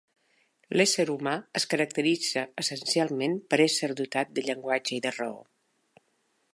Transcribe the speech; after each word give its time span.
L'ésser 0.79 1.03
humà 1.15 1.33
es 1.59 1.67
caracteritza 1.73 2.43
essencialment 2.63 3.37
per 3.53 3.61
ésser 3.67 3.91
dotat 4.01 4.35
de 4.39 4.49
llenguatge 4.49 4.99
i 4.99 5.01
de 5.07 5.17
raó. 5.21 5.41